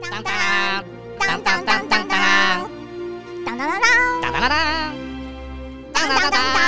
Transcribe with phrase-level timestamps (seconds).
[0.00, 0.32] 当当
[1.18, 2.18] 当当当当当当
[3.44, 3.82] 当当当当
[4.22, 4.48] 当当当
[5.92, 6.60] 当当当当。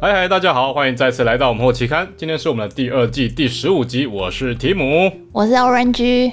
[0.00, 2.08] 嗨嗨，大家好，欢迎再次来到我们后期刊。
[2.16, 5.12] 今天是我们的第二季第十五集，我是提姆。
[5.32, 6.32] 我是 Orange，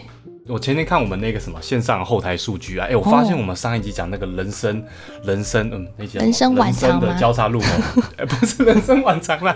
[0.49, 4.83] 我前天看我们那个什么线上后台数据啊，哎、我发现我们上一集讲那个人生，
[5.23, 9.55] 人生，嗯，那集人生晚长吗人生的交叉路口， 哎、不是人生晚长啦，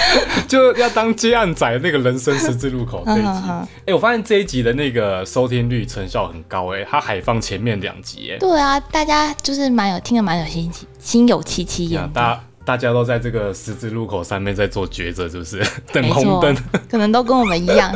[0.46, 3.22] 就要当接案仔那个人生十字路口 这一集。
[3.48, 15.64] 嗯哎、我发现这一集的那个收听率成效很高、哎，它海放前面两集、哎，对啊，大家就是蛮有听得蛮有心情，心有戚戚焉的，大家大家都在这个十字路口上面在做抉择，是不是？
[15.94, 16.54] 等红灯。，
[16.90, 17.90] 可能都跟我们一样。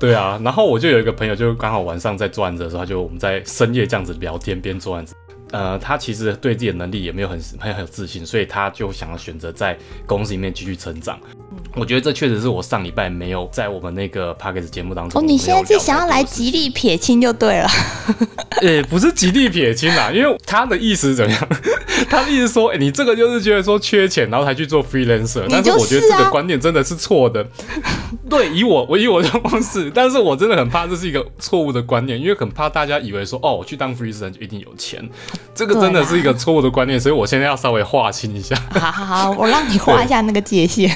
[0.00, 5.14] 对啊，然后我就有一个朋友，就刚好晚上在做案子的时候，他就我们在深夜这样子聊天边做案子。
[5.52, 11.18] 呃，他其实对自己的能力也没有很很很有自信，所以他就想要选择在公司里面继续成长。
[11.74, 15.20] 我觉得这确实是我上礼拜没有在我们那个 p a c k a g e 节目当中。
[15.20, 17.68] 哦，你现在是想要来极力撇清就对了。
[18.62, 21.48] 呃，不是极力撇清啦，因为他的意思怎么样？
[22.08, 27.44] 他的意思是说，哎、你这个就是觉得说缺钱，然后才去做 freelancer，但是我觉得这个观念真的是错的。
[28.30, 35.06] 对，以我我以我的方式， 但是我真的很怕这是一个错误的观念，因为很怕大家以为说，哦，我去当 freelancer 就一定有钱，
[35.52, 38.56] 这个真的是一个错误的观念，所以我现在要稍微划清一下。
[38.70, 40.90] 好好好，我让你划一下那个界限。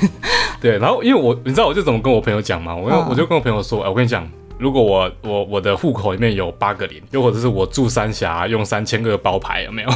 [0.61, 2.75] 对，然后因为我你知道我就怎么跟我朋友讲嘛？
[2.75, 4.27] 我、嗯我就跟我朋友说，哎、我跟你讲。
[4.59, 9.89] 如果我我我的户口里面有八个零，又或者是我住三峡用三千个包牌，有没有？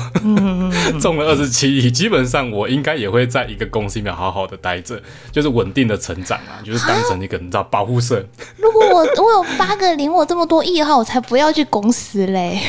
[0.99, 8.25] 中了二十七亿，基本上我应该也会在一个公司里面好好的待着，就是稳定的成长啊，就是当成一个你知道保护色。
[8.57, 12.61] 如果我 我有八个零，我这么多亿的话，我才不要去公司嘞。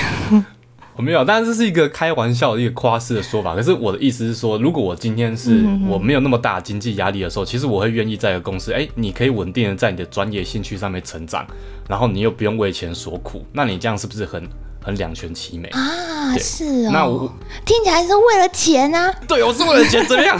[0.99, 3.55] 我没有，但是这是一个开玩笑的一个夸饰的说法。
[3.55, 11.47] 可是我的意思是说，如果我今天是我没有那么大的经济压力的时候，其实我会愿意在一个公司，哎、你可以稳定的在你的专业兴趣上面成长，
[11.87, 14.45] 然后你又不用为钱所苦，那你这样是不是很
[14.83, 15.69] 很两全其美？
[15.69, 16.89] 啊，是哦。
[16.91, 17.33] 那我
[17.65, 19.09] 听起来是为了钱啊。
[19.25, 20.37] 对我是为了钱怎么样？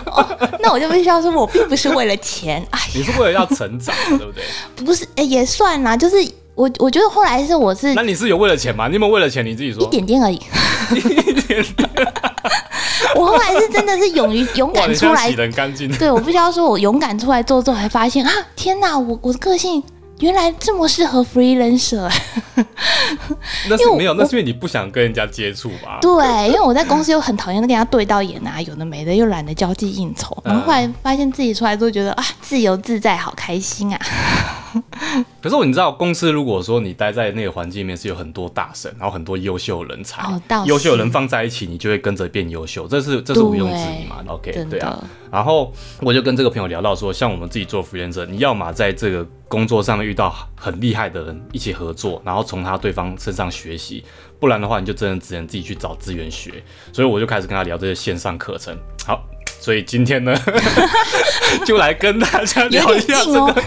[0.60, 2.66] 那我就必须要说，我并不是为了钱。
[2.70, 4.42] 哎，你是为了要成长，对不对？
[4.86, 5.94] 不是，哎，也算啦。
[5.94, 6.16] 就是
[6.58, 8.88] 我，我觉得后来是我是那你是有为了钱吗？
[8.88, 9.46] 你有没有为了钱？
[9.46, 9.90] 你自己说一说。
[9.90, 10.42] 点点而已。
[13.14, 15.88] 我后来是真的是勇于勇，敢出来洗干净。
[15.98, 19.80] 对，我必须要说，我勇敢出来做之后，才发现啊，天哪，我我的个性
[20.18, 22.10] 原来这么适合 freelancer。
[23.68, 26.00] 那是没有，那是因为你不想跟人家接触吧？
[26.02, 30.36] 对，因为我在公司又很讨厌跟人家对到眼啊，有的没的，又懒得交际应酬。
[30.44, 34.00] 然后后来发现自己出来之后，觉得啊，自由自在，好开心啊。
[35.40, 40.22] 可是你知道，公司如果说你待在那个环境里面是有很多大神，然后很多优秀人才
[40.66, 44.22] 优秀人放在一起，你就会跟着变优秀，这是这是毋庸置疑嘛。
[44.26, 45.02] OK，对啊。
[45.30, 54.02] 然后我就跟这个朋友聊到说，像我们自己做 freelancer，你要么在这个工作上面遇到很厉害的人一起合作，然后从他对方身上学习，
[54.40, 56.62] 不然的话你就真的只能自己去找资源学。
[56.92, 58.74] 所以我就开始跟他聊这些线上课程。
[59.06, 59.22] 好，
[59.60, 60.34] 所以今天呢，
[61.66, 63.62] 就来跟大家聊一下这个。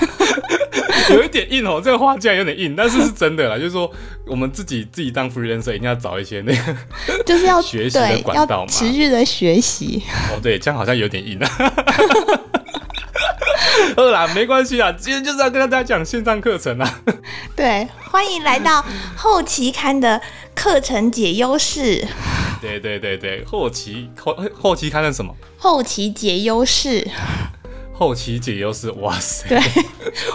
[1.09, 3.91] 有一点硬哦，这个话竟然有点硬，但是是真的啦，就是说
[4.25, 6.77] 我们自己自己当 freelancer 一定要找一些那个
[7.25, 10.03] 就是要学习的管道嘛要持续的学习。
[10.31, 11.73] 哦，对，这样好像有点硬啊。
[13.97, 16.99] 二啦，没关系啊，今天就是要跟大家讲线上课程啊。
[17.55, 18.85] 对，欢迎来到
[19.15, 20.21] 后期刊的
[20.55, 22.07] 课程解忧室。
[22.61, 25.35] 对对对对，后期后后期看的什么？
[25.57, 27.05] 后期解忧室，
[27.91, 29.59] 后期解忧是哇塞，对，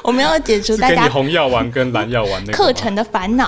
[0.02, 3.46] 我们要解除 是给你大家红药丸跟蓝药丸那个课程的烦恼。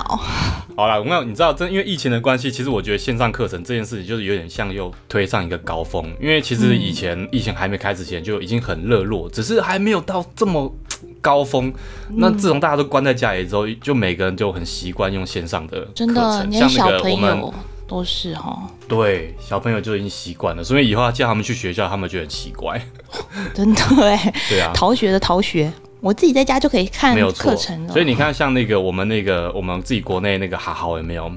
[0.76, 6.04] 好啦，我跟你知道，真因为疫情的关系，其实我觉得线上课程这件事情就是有点像又推上一个高峰。
[6.20, 10.72] 因为其实以前、疫情还没开始前就已经很热络，只是还没有到这么
[11.20, 11.72] 高峰。
[12.10, 17.54] 那自从大家都关在家里之后，就每个人就很习惯用线上的课真的，程，像那个我们友
[17.88, 22.81] 都是哈，对小朋友就已经习惯了，所以以后要叫他们去学校，他们就很奇怪。
[23.54, 27.93] 真的哎，对啊，逃学的逃学，我自己在家就可以看没有错课程了。
[27.93, 31.32] 所以你看，像那个我们那个我们自己国内那个哈好有没有？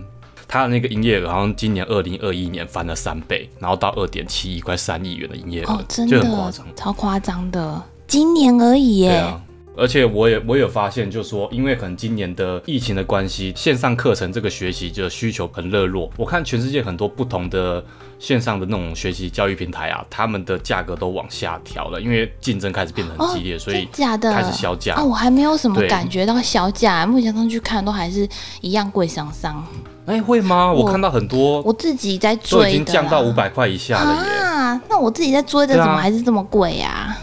[0.47, 6.67] 它的那个营业额好像今年二零二一年翻了三倍，然后到二点七亿，快三亿元的营业额，哦，真就很夸张。
[6.67, 9.09] 的超夸张的，今年而已耶。
[9.11, 9.41] 对啊，
[9.77, 16.09] 而且我也我也有发现，就是说，因为可能今年的疫情的关系，线上课程这个学习的需求很热络。
[16.17, 17.83] 我看全世界很多不同的
[18.19, 24.95] 线上的那种学习教育平台啊，他们的价格都往下调了，因为竞争开始变得很激烈，所以开始销价。
[24.95, 28.27] 啊，我还没有什么感觉到销价，目前上去看都还是
[28.59, 29.65] 一样贵上上。
[30.05, 30.69] 哎、会吗？
[30.73, 34.43] 我我看到很多我自己在都已经降到五百块以下了耶。
[34.43, 37.15] 啊，那我自己在追的怎么还是这么贵呀、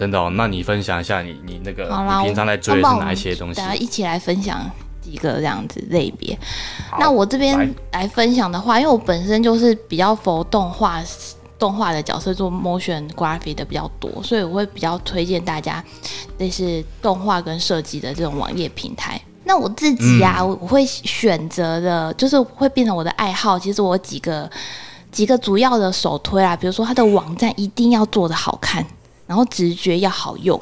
[0.00, 3.66] 真的哦，那你分享一下你你那个好，你平常在追的是哪一些东西大？
[3.66, 4.58] 家一起来分享
[5.02, 6.38] 几个这样子类别。
[6.98, 11.02] 那我这边来来分享的话，因为我本身就是比较佛动画
[11.58, 15.84] 动画的角色做 motion graphic 的比较多，所以我会比较推荐大家
[16.38, 19.20] 类似动画跟设计的这种网页平台。
[19.44, 23.58] 那我自己啊，我我会选择的，就是会变成我的爱好。
[23.58, 24.50] 其实我有几个
[25.12, 28.82] 几个主要的首推啊，比如说它的网站一定要做的好看，
[29.30, 30.60] 然后直觉要好用，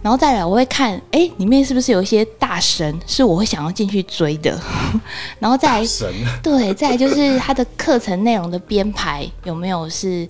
[0.00, 4.58] 然后再来我会看，哎，里面是不是有一些大神是我会想要进去追的，
[5.38, 6.10] 然后再来神，
[6.42, 10.26] 对，再来就是它的课程内容的编排有没有是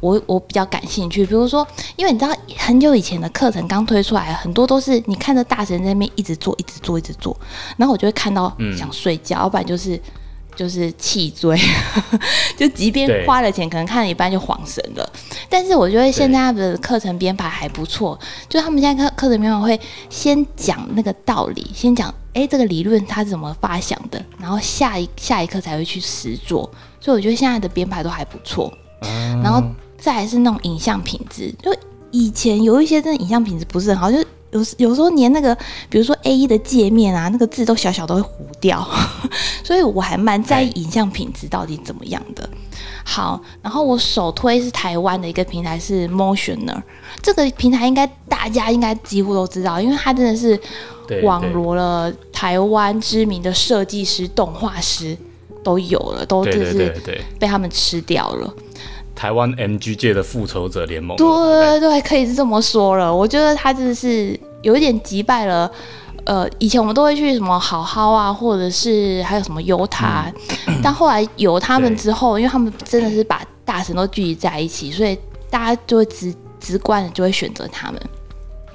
[0.00, 1.24] 我我比较感兴趣。
[1.24, 1.66] 比如说，
[1.96, 7.34] 因为你知道很久以前的课程刚推出来，很多都是你看着大神在那边一直做、一直做、一直做，
[7.78, 8.76] 然后我就会看到嗯。
[8.76, 9.98] 想睡觉，要不然就是
[10.54, 11.58] 就是气追，
[12.56, 15.12] 就即便花了钱，可能看了一半就晃神了。
[15.48, 18.18] 但是我觉得现在的课程编排还不错，
[18.48, 26.70] 就他们现在课课程编排会先讲那个道理，先讲哎这个理论它是怎么发想的，然后下一下一课才会去实做。
[27.00, 28.72] 所以我觉得现在的编排都还不错。
[29.42, 29.62] 然后
[29.98, 31.74] 再来是那种影像品质，就
[32.10, 35.54] 以前有一些真的影像品质不是很好，就是有有时候连那个
[35.90, 38.88] 比如说 A 一的界面啊，那个字都小小都会糊掉，
[39.64, 42.48] 所以我还蛮在意影像品质到底怎么样的。
[43.04, 46.80] 好，然后我首推是台湾的一个平台是 Motioner，
[47.20, 50.58] 这个平台应该大家应该几乎都知道，因为它真的是
[51.22, 55.16] 网罗了台湾知名的设计师、动画师
[55.62, 56.94] 都有了，都对就是
[57.38, 58.54] 被他们吃掉了。
[59.14, 63.14] 台湾 MG 界的复仇者联盟，对对对，可以是这么说了。
[63.14, 65.70] 我觉得他真的是有一点击败了。
[66.24, 70.32] 呃，以前我们都会去什么好好啊，或者是还有什么优塔，
[70.82, 75.18] 但后来有他们之后，因为他们真的是把大神都聚集在一起，所以
[75.50, 78.00] 大家就会直直观的就会选择他们。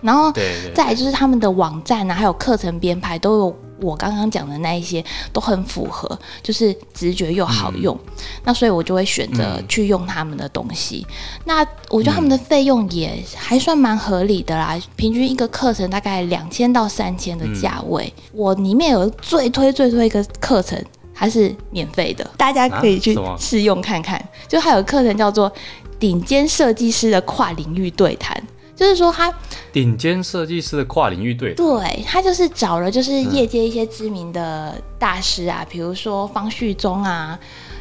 [0.02, 0.32] 然后
[0.76, 7.98] 再来就是他们的网站啊，还有课程编排都有我刚刚讲的那一些都很符合，就是直觉又好用。
[8.44, 11.06] 那所以我就会选择嗯去用他们的东西。
[11.46, 18.14] 那我觉得他们的费用也还算蛮合理的啦，平均一个课程大概两千到三千的价位。
[18.32, 20.84] 我里面有最推最推一个课程。
[21.22, 24.26] 它是免费的，大家可以去试用看看。
[24.48, 25.52] 就还有课程叫做
[26.00, 28.42] “顶尖设计师的跨领域对谈”，
[28.80, 29.30] 就是说他
[29.74, 37.38] 顶尖设计师的跨领域对，对他就是找了就是业界一些知名的大师啊，比如说方旭中啊、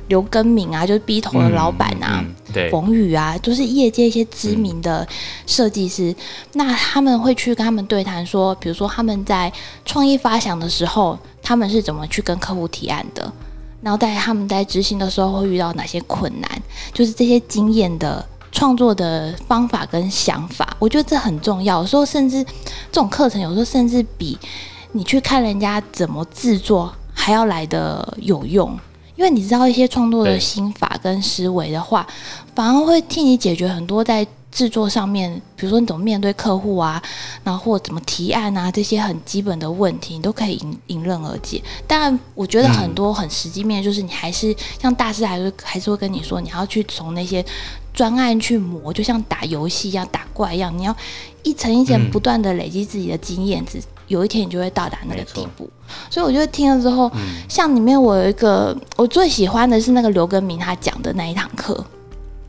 [0.09, 2.19] 刘根敏啊，就是 B 头的老板啊。
[2.25, 5.07] 嗯嗯对，冯宇啊，就是业界一些知名的
[5.47, 6.13] 设计师，
[6.55, 9.53] 那他们会去跟他们对谈，说，比如说他们在
[9.85, 13.31] 创意发想的时候，他们是怎么去跟客户提案的，
[13.83, 16.51] 然后在他们在执行的时候会遇到哪些困难，
[16.93, 18.27] 就是这些经验的
[18.59, 21.81] 创作的方法跟想法，我觉得这很重要。
[21.81, 22.43] 有时候甚至
[22.91, 24.37] 这种课程，有时候甚至比
[24.91, 28.77] 你去看人家怎么制作还要来的有用。
[29.15, 32.05] 因为你知道一些创作的心法跟思维的话，
[32.57, 37.01] 反而会替你解决很多在制作上面，比如说你怎么面对客户啊，
[37.45, 41.63] 然后或怎么提案啊，这些很基本的问题，你都可以迎迎刃而解。
[41.87, 47.45] 当然，我觉得很多很实际面，就是你还是像大师还是还是会跟你说，你要去从那些
[47.99, 50.97] 专案去磨，就像打游戏一样，打怪一样，你要
[51.43, 55.69] 一层一层嗯不断的累积自己的经验值，有一天你就会到达那个地步。
[56.09, 61.85] 所以我觉得听了之后，嗯像里面我有一个我最喜欢的是那个刘根明他讲的那一堂课，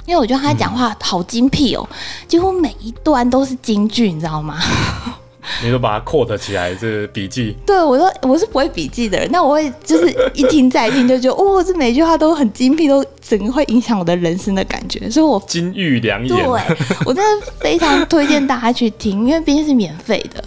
[0.06, 1.90] 因为我觉得他讲话好精辟哦，
[2.28, 4.60] 几乎每一段都是金句，你知道吗？
[5.64, 16.30] 你都把它 quote 起来，这个笔记，对我都我是不会笔记的人，那我会就是一听再听就觉得 哦，这每句话都很精辟，都整个会影响我的人生的感觉，所以我金玉良言。
[16.30, 20.44] 对言，我真的非常推荐大家去听，因为毕竟是免费的，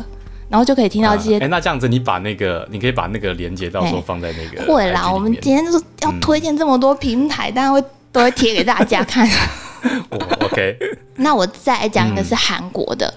[0.48, 7.82] 然后就可以听到这些哎、那这样子，你把那个，你可以把那个连接到时候哎放在那个会啦，我们今天就是要推荐这么多平台，当然会
[8.12, 9.28] 都会贴给大家看。
[10.10, 10.76] 哦 OK，
[11.16, 13.12] 那我再来讲一个是韩国的，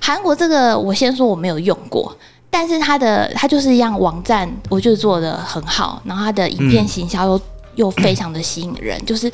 [0.00, 2.16] 韩国这个我先说我没有用过，
[2.50, 7.40] 但是它的它就是一样网站，我觉得做的很好，然后它的影片行销又、
[7.76, 9.30] 又非常的吸引人，就是。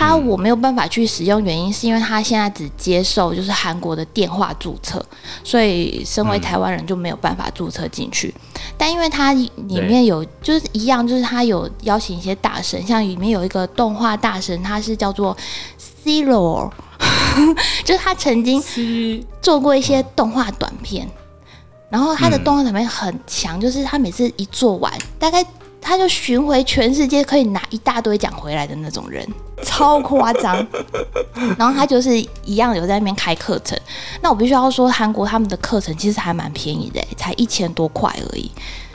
[0.00, 5.04] 它我没有办法去使用，原因是因为它现在只接受就是韩国的电话注册，
[5.44, 8.34] 所以身为台湾人就没有办法注册进去。
[8.78, 15.36] 但因为它里面有就是一样，就是它有邀请一些大神，像里面有一个动画大神，他是叫做
[16.02, 16.70] Zero，
[17.84, 18.62] 就是他曾经
[19.42, 21.06] 做过一些动画短片，
[21.90, 22.44] 然后他的嗯。
[22.44, 25.44] 动画短片很强，就是他每次一做完，大概
[25.80, 29.26] 他就巡回全世界，可以拿一大堆奖回来的那种人，
[29.64, 30.54] 超夸张。
[31.58, 33.78] 然后他就是一样有在那边开课程。
[34.20, 38.50] 那我必须要说，韩国他们的课程其实还蛮便宜的，才一千多块而已。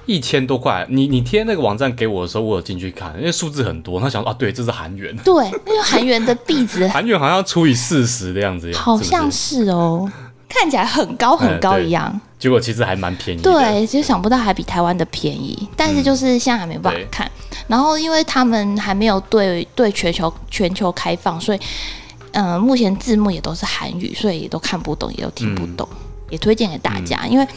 [0.05, 10.07] 一千多块，你你贴那个网站给我的时候，我有进去看，因为数字很多，他想说啊，对，这是韩元，对，那个韩元的币值， 韩元好像除以四十的样子，好像是哦，
[10.47, 17.29] 看起来很高很高一样，结果其实还蛮便宜，对，其实想不到还比台湾的便宜，但是就是现在还没办法看，
[17.67, 21.59] 然后因为他们还没有对对全球全球开放，所以
[22.31, 25.87] 嗯，目前字幕也都是韩语，所以也都看不懂，也都听不懂。
[26.35, 27.47] 也推荐给大家，因为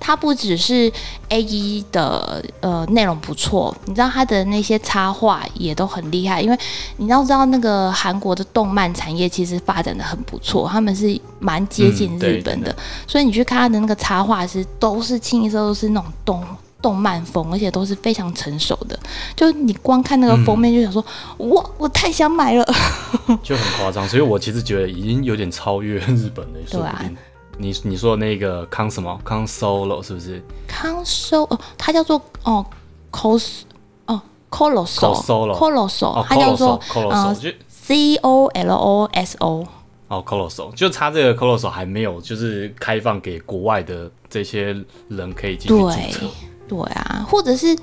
[0.00, 0.92] 它不只是
[1.28, 6.42] A 一的呃内容不错，你知道它的那些插画也都很厉害。
[6.42, 6.58] 因为
[6.96, 12.74] 你要知道那个韩国的动漫产业其实发展的很不错，他们是蛮接近日本的，
[13.06, 16.44] 所以你去看他的那个插画是都是清一色都是那种动
[16.82, 18.98] 动漫风，而且都是非常成熟的。
[19.36, 21.02] 就你光看那个封面就想说，
[21.38, 22.66] 哇，我太想买了，
[23.42, 24.06] 就很夸张。
[24.08, 27.16] 所以我其实觉得已经有点超越日本了，说不定。
[27.58, 30.42] 你你说那个康什么康 solo 是不是？
[30.66, 32.64] 康 solo 哦，它叫做哦
[33.12, 33.62] cos
[34.06, 34.20] 哦
[34.50, 39.66] colossal，colossal，它叫做呃 c o l o s o
[40.08, 44.76] 哦 colossal，就它这个 colossal 还没有就是开放给国外的这些
[45.08, 46.26] 人可以进去注册。
[46.66, 47.76] 对啊，或者是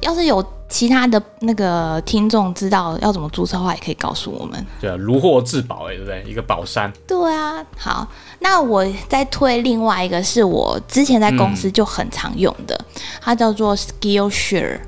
[0.00, 4.64] 要是有其他的那个听众知道要怎么注册的话，也可以告诉我们。
[4.80, 6.24] 对啊，如获至宝哎，对不对？
[6.26, 6.90] 一个宝山。
[7.06, 8.06] 对啊，好，
[8.42, 12.78] 那我再推另外一个是我之前在公司就很常用的，
[13.20, 14.80] 它叫做 Skillshare，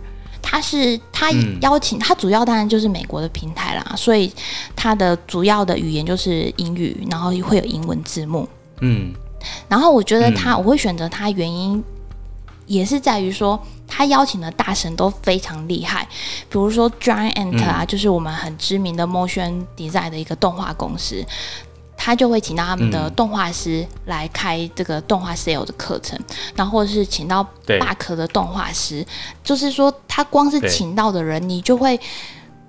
[0.42, 1.30] 它是它
[1.60, 4.32] 邀请它主要当然就是美国的平台啦，所以
[4.74, 8.48] 它的主要的语言就是英语，然后会有英文字幕。
[8.80, 9.12] 嗯，
[9.68, 11.82] 然后我觉得它我会选择它原因。
[12.66, 16.08] 也是在于说，他邀请的大神都非常厉害，
[16.48, 21.22] 比如说 Giant 啊，就是我们很知名的 Motion Design 的一个动画公司，
[22.04, 26.18] 他就会请到他们的动画师来开这个动画 sale 的课程，
[26.54, 27.42] 然后或者是请到
[27.80, 29.02] 大壳的动画师，
[29.42, 31.98] 就是说他光是请到的人，你就会。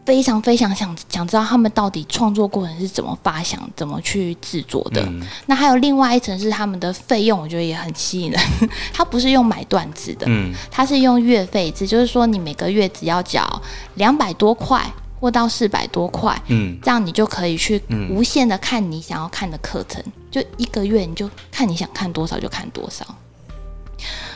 [0.05, 5.03] 非常非常想想知道他们到底创作过程是怎么发想、怎么去制作的。
[5.47, 8.39] 那还有另外一层是他们的费用，我觉得也很吸引人。
[8.93, 13.59] 他不是用买断制的，嗯他是用月费制，就是说你每个月只要缴
[13.95, 14.79] 两百多块
[15.25, 23.03] 或到四百多块，嗯，这样你就可以去无限的看你想要看的课程，就一个月你就看你想看多少就看多少。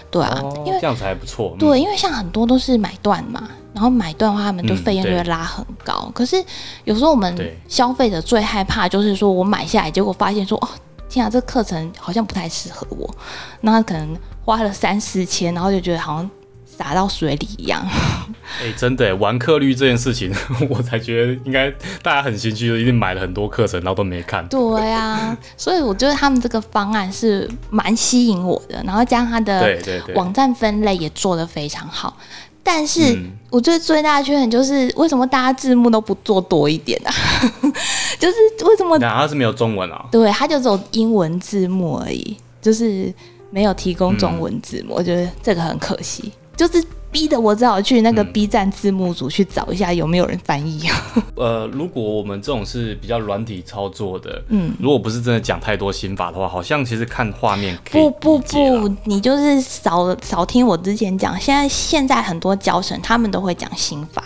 [0.10, 1.56] 对啊，因为这样子还不错。
[1.60, 6.12] 对，因为像很多都是买断嘛，然后买断的话，他们就费用就会拉很高。
[6.12, 6.44] 可是
[6.86, 10.68] 有时候我们消费者最害怕就是说我买下来，结果发现说哦，
[11.08, 13.08] 天啊，这课程好像不太适合我，
[13.62, 16.28] 那可能花了三四千，然后就觉得好像。
[16.80, 17.86] 打到水里一样，
[18.62, 20.34] 哎， 真的，完课率这件事情，
[20.72, 21.70] 我才觉得应该
[22.02, 24.48] 大家很心虚，一定买了很多课程，然后都没看。
[24.48, 29.78] 对啊，所以我觉得他们这个方案是蛮吸引我的，然后加上他的
[30.16, 32.16] 网站分类也做得非常好。
[32.64, 33.18] 但是
[33.50, 37.12] 我觉得最大的缺点就是，为什么大家字幕都不做多一点啊？
[38.18, 38.98] 就是为什么？
[39.00, 40.06] 他是没有中文啊？
[40.10, 43.14] 对，他就只有英文字幕而已，就是
[43.50, 46.32] 没有提供中文字幕，我觉得这个很可惜。
[46.60, 50.82] 就是逼得我只好去那个 B 站字幕组去找一下有没有人翻译。
[51.36, 61.40] 呃，如果我们这种是比较软体操作的，嗯，如果不是真的讲太多心法的话，好像其实看画面不不不，你就是少少听我之前讲。
[61.40, 64.22] 现在现在很多教程他们都会讲心法。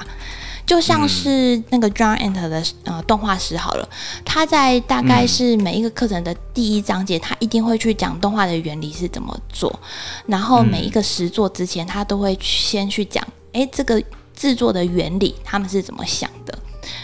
[0.65, 3.87] 就像是那个 John Ant 的呃动画师好了，
[4.23, 9.77] 他在大概是每一个课程的第一章节，他一定会去讲动画的原理是怎么做，
[10.25, 14.01] 然后每一个实作之前，他都会先去讲，哎，这个
[14.35, 16.57] 制作的原理他们是怎么想的，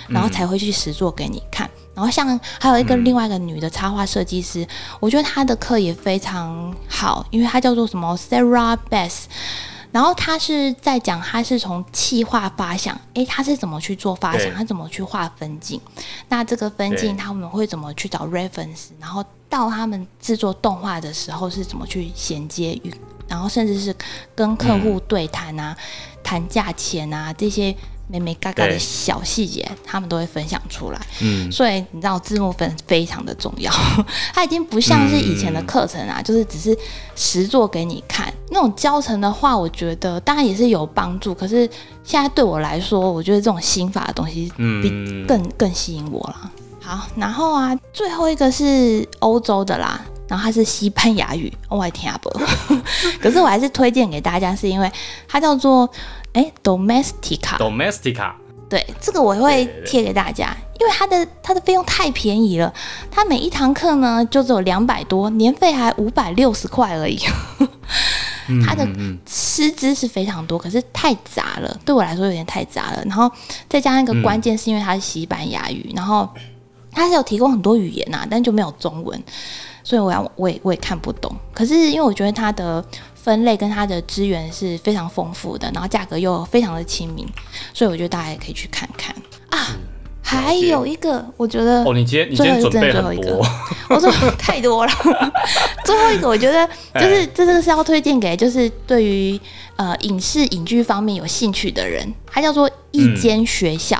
[0.08, 1.70] 然后才会去实作给你看。
[1.94, 4.66] 然后像还有一个另外一个女的插画设计师，
[5.02, 9.24] 我觉得她的课也非常好，因为她叫做什么 Sarah Beth。
[9.92, 15.80] 然后他是在讲，他是从气化发想，诶，他是怎么去做发想，他怎么去画分镜，
[16.28, 22.94] 那这个分镜他们会怎么去找 reference，然后到他们制作动画的时候是怎么去衔接与，
[23.28, 23.96] 然后甚至是
[24.36, 25.76] 跟客户对谈啊，
[26.24, 27.76] 谈价钱啊这些。
[28.12, 31.00] 美美嘎嘎的小细节，他们都会分享出来。
[31.22, 33.72] 嗯，所以你知道字幕分非常的重要。
[34.34, 36.76] 它已经不像是以前的课程啊，就是只是
[37.16, 38.34] 实做给你看。
[38.50, 41.36] 那种教程的话，我觉得当然也是有帮助。
[41.36, 41.70] 可是
[42.04, 44.52] 现在对我来说，我觉得这种心法的东西
[44.82, 46.52] 比更更吸引我了。
[46.82, 50.02] 好，然后啊，最后一个是欧洲的啦。
[50.28, 52.48] 然后它是西班牙语，我还听不懂。
[53.20, 54.92] 可是我还是推荐给大家，是因为
[55.28, 55.90] 它叫做
[56.34, 57.58] 哎 Domestica。
[57.58, 58.34] Domestica，
[58.70, 62.74] 对，这个我会贴给大家，因为它的它的费用太便宜了，
[63.10, 67.20] 它每一堂课呢就只有两百多，年费还五百六十块而已。
[68.52, 68.88] 嗯它的
[69.28, 73.04] 师资是非常多，可是太杂了，对我来说有点太杂了。
[73.06, 73.32] 然后
[73.70, 76.28] 再加上一个关键是因为它是西班牙语，然后
[76.92, 79.24] 它是有提供很多语言呐、但就没有中文，
[79.84, 81.32] 所以我要我也我也看不懂。
[81.54, 82.84] 可是因为我觉得它的
[83.24, 87.28] 分类跟它的资源是非常丰富的，然后价格又非常的亲民，
[87.74, 89.16] 所以我觉得大家也可以去看看
[89.50, 89.76] 啊。
[90.22, 93.46] 还有一个，我觉得哦，你今天你今天准备很最后一个多，
[93.90, 94.92] 我说太多了。
[95.84, 99.40] 最后一个，我觉得 就是这个是要推荐给就是对于
[99.76, 104.00] 呃影视影剧方面有兴趣的人，它叫做一间学校。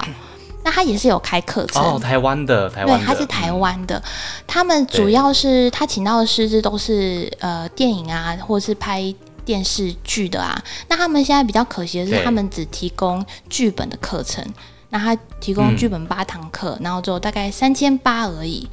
[0.70, 4.00] 那它也是有开课程，哦，台湾的台对，湾对，他是台湾的，
[4.46, 9.04] 他们主要是他请到的师资都是呃电影啊，或者是拍
[9.44, 10.64] 电视剧的啊。
[10.88, 14.46] 那他们现在比较可惜的是，他们只提供剧本的课程，
[14.90, 18.70] 那他提供剧本八堂课，然后只有大概三千八而已，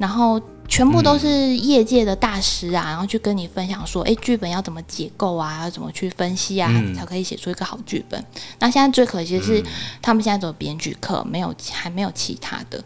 [0.00, 0.40] 然后。
[0.72, 8.24] 全部都是业界的大师啊，然后去跟你分享说，哎，剧本要怎么解构啊，要怎么去分析啊，嗯才可以写出一个好剧本。
[8.60, 9.64] 那现在最可惜的是，嗯
[10.00, 12.80] 他们现在只有编剧课，没有还没有其他的。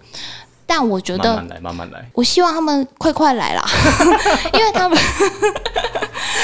[0.64, 2.10] 但我觉得慢慢来，慢慢来。
[2.14, 3.62] 我希望他们快快来啦，
[4.54, 4.98] 因为他们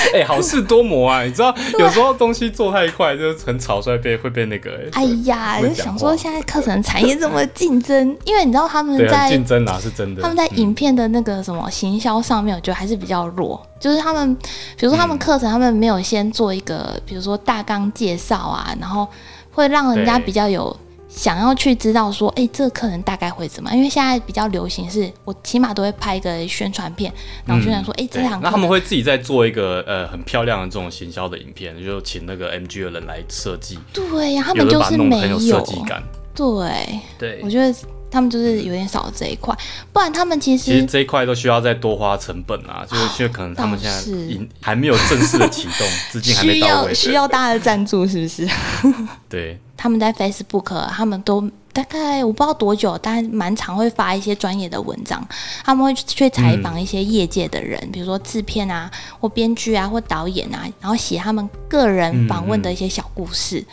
[0.14, 1.22] 哎、好事多磨啊！
[1.22, 10.22] 你知道，有时候东西做太快，就是很草率，被会被那个、哎呀，就会讲话想说现在课程产业这么竞争，因为你知道他们在竞争啊，是真的。
[10.22, 13.60] 他们在嗯影片的那个什么行销上面，我觉得还是比较弱。
[13.78, 14.34] 就是他们，
[14.76, 19.08] 比如说他们课程，他们没有先做一个，比如说大纲介绍啊，然后
[19.52, 20.76] 会让人家比较有
[21.10, 23.74] 想要去知道说，哎，这个客人大概会怎么？
[23.74, 27.12] 因为现在比较流行是，我起码都会拍一个宣传片，
[27.44, 36.02] 然后宣传说，哎、这对堂课那他们会自己再做一个呃很漂亮的这种行销的影片，就请那个 MG 的人来设计，对呀、他们就是没有设计感。
[36.32, 37.74] 对，对我，觉得
[38.10, 39.56] 他们就是有点少了这一块，
[39.92, 46.88] 不然他们其实其实这一块都需要再多花成本啊，就是因为可能他们现在还没有正式的启动， 资金还没到位。
[46.88, 48.48] 要需要大家的赞助，是不是？
[49.28, 51.48] 对，他们在 Facebook，他们都
[51.80, 55.26] 大概我不知道多久，但蛮常会发一些专业的文章。
[55.64, 63.64] 他们会去采访一些业界的人，比如说制片啊，或编剧啊，或导演啊，然后写他们个人访问的一些小故事，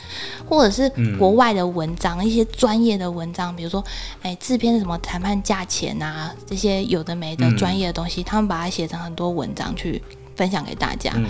[0.48, 3.84] 或者是国外的文章，一些专业的文章，比如说
[4.22, 10.02] 哎制片是什么谈判价钱啊，这些有的没的嗯专业的东西，他们把它写成很多文章去
[10.38, 11.12] 分享给大家。
[11.16, 11.26] 嗯，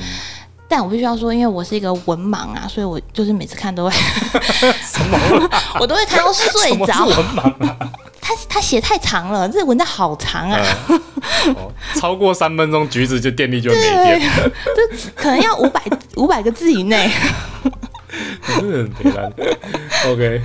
[0.67, 3.91] 但我必须要说，因为我是一个文盲啊，所以我就是每次看都会，
[4.83, 5.49] 什么？
[5.79, 7.05] 我都会看到睡着。
[7.05, 7.77] 文盲啊？
[8.19, 10.95] 他他写太长了，这文章好长啊，呃
[11.53, 14.21] 哦超过三分钟，橘子就电力就没电，
[15.15, 15.81] 可能要五百
[16.17, 17.09] 五百个字以内
[18.45, 19.31] 真的很悲惨。
[20.11, 20.41] OK，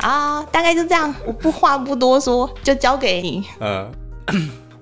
[0.00, 1.14] 啊，大概就这样。
[1.26, 3.44] 我不话不多说，就交给你。
[3.58, 3.86] 呃，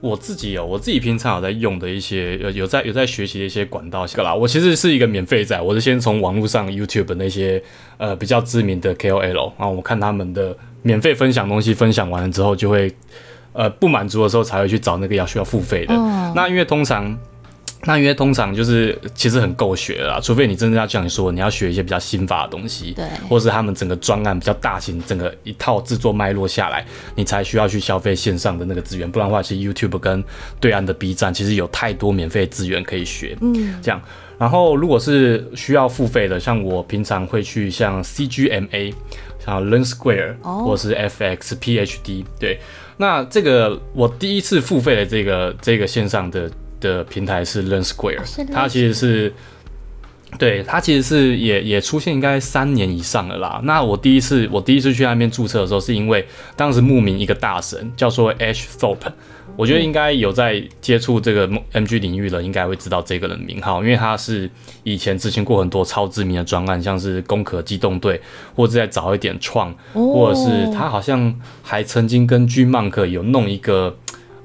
[0.05, 4.35] 我自己有我自己平常有在用的一些有有在有在学习的一些管道啦。
[4.35, 7.63] 我其实是一个免费仔，我是先从网络上 YouTube 那些
[7.97, 12.93] 呃比较知名的 KOL，然后我看他们的免费分享东西，分享完了之后就会
[13.55, 15.95] 呃不满足的时候才会去找那个要需要付费的。
[15.95, 17.19] 嗯那因为通常。
[17.87, 30.23] 那因为通常就是其实很够学了啦，除非你真的要像你说，你要学一些比较新法的东西，对或是他们整个专案比较大型，整个一套制作脉络下来，你才需要去消费线上的那个资源，不然的话，其实 YouTube 跟
[30.61, 34.01] 对岸的 B 站其实有太多免费资源可以学，嗯，这样。
[34.37, 38.93] 然后如果是需要付费的，像我平常会去像 CGMA、
[39.45, 42.59] 像 Learn Square、哦或是 FX、PhD，对。
[42.97, 46.51] 那这个我第一次付费的这个这个线上的
[46.85, 49.33] 的平台是 Learn Square，、是它其实是。
[50.37, 53.61] 对，它其实是也也出现应该三年以上了啦。
[53.63, 59.13] 那我第一次我第一次去那边注册的时候，是因为当时慕名一个大神叫做 Ash Thorpe，
[59.57, 64.51] 我觉得应该有在接触这个 MG 领域的，应该会知道这个人的名号，因为他是
[64.83, 68.19] 以前执行过很多超知名的专案，像是《攻壳机动队》，
[68.57, 73.97] 或者再早一点创，或者是他好像还曾经跟 G Monk 有弄一个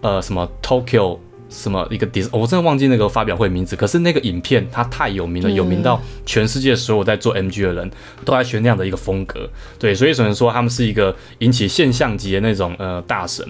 [0.02, 1.18] 呃什么 Tokyo。
[1.50, 7.90] 什么一个 dis，我真的忘记那个发表会名字，可是那个影片它太有名了，有名到全世界所有在做 MG 的人
[8.24, 13.46] 都在学那样的一个风格，对，所以只能说他们是一个引起现象级的那种呃大神，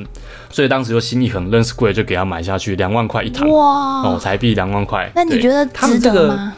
[0.50, 5.12] 所以当时就心一横，Learn Square 就给他买下去，两万块一堂，哦，哇，台币两万块。
[5.14, 6.28] 那你对觉得值他们这个？
[6.28, 6.54] 得吗？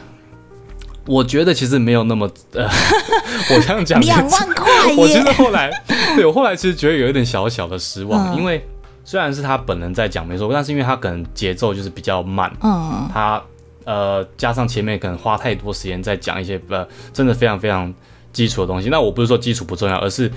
[1.07, 2.63] 我觉得其实没有那么呃，
[3.49, 5.33] 我这样讲，两万块我其实耶！
[5.33, 5.71] 后来，
[6.15, 8.63] 对我后来其实觉得有一点小小的失望，嗯因为
[9.11, 13.43] 虽然是他本人在讲没错，但是因为他可能节奏就是比较慢，嗯，他
[13.83, 17.93] 呃加上前面可能花太多时间在讲一些呃真的非常非常
[18.31, 18.87] 基础的东西。
[18.87, 20.31] 那我不是说基础不重要，而是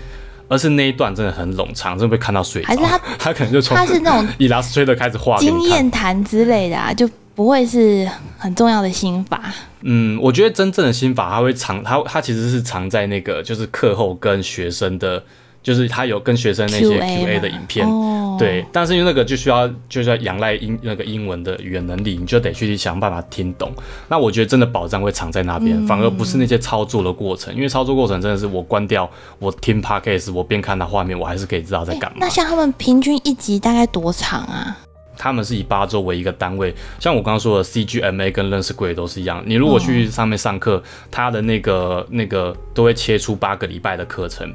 [0.48, 2.66] 而是那一段真的很冗长，真的会看到睡着。
[2.66, 5.56] 还是他 他可能就从他是那种 Illustrator 开始画经。
[5.62, 9.40] 验谈之类的啊，就不会是很重要的心法。
[9.82, 15.22] 嗯，我觉得真正的心法，它会藏，它它其实是藏在那个就是课后跟学生的，
[15.64, 17.84] 就是他有跟学生那些 Q&A 的影片。
[17.84, 23.72] 哦，对，但是因为那个就需要就是要仰赖英那个英文的语言能力，你就得去想办法听懂。
[24.08, 32.28] 那我觉得真的宝藏会藏在那边，嗯反而不是那些操作的过程，因为操作过程真的是我关掉，我听 podcast，我边看它画面，我还是可以知道在干嘛那。
[32.28, 34.76] 像他们平均一集大概多长啊？
[35.16, 39.40] 他们是以八周为一个单位，像我刚刚说的 CGMA 跟认识鬼都是一样。
[39.46, 44.52] 你如果去上面上课，他的那个那个都会切出八个礼拜的课程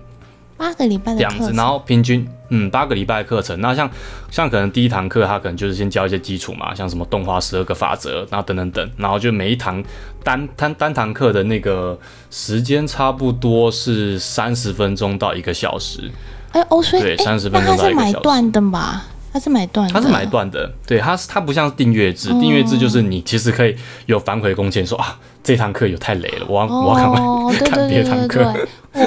[0.60, 3.60] 八个礼拜这样子，然后平均嗯八个礼拜的课程。
[3.62, 3.89] 那像
[4.30, 9.82] 像可能第一堂课他可能就是先教一些基础嘛，像什么动画十二个法则，然后等等等，然后就每一堂
[10.22, 11.98] 单单单堂课的那个
[12.30, 16.12] 时间差不多是三十分钟到一个小时。
[16.52, 19.06] 哎哦，所以对三十、欸分钟到一个小时买断的吧？
[19.32, 28.54] 他是买断的，它是买断的，对，它是它不像订阅制，订阅制就是你其实可以有反悔工钱，说啊这堂课有太累了，我要、我要赶快 看别堂课，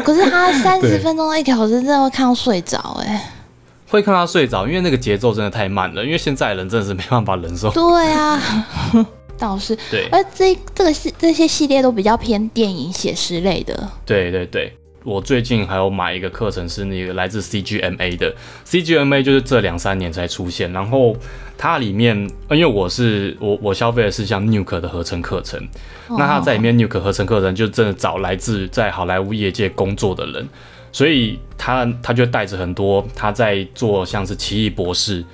[0.05, 3.33] 可是他三十分钟到一个小时，真的会看到睡着哎。
[3.89, 7.71] 会看他睡着，因为那个节奏真的太慢了，因为现在人真的是没办法忍受。
[7.73, 8.41] 对啊，
[9.39, 10.09] 倒是，对。
[10.11, 13.91] 而这这个系这些系列都比较偏电影写实类的。
[14.07, 18.35] 对对对，我最近还有买一个课程是那个来自 CGMA 的
[18.65, 21.17] ，CGMA 就是这两三年才出现，然后
[21.59, 25.61] 它里面，呃因为我是我我消费的是像 Nuke 的合成课程，
[26.11, 30.49] 那它在里面 Nuke 合成课程就真的找来自在好莱坞业界工作的人，
[30.93, 35.25] 所以他他就带着很多他在做像是奇异博士，